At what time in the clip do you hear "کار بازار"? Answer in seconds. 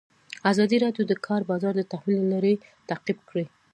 1.27-1.73